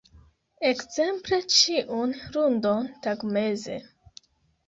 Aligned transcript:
Ekzemple 0.69 1.39
ĉiun 1.55 2.15
lundon 2.37 2.89
tagmeze. 3.05 3.77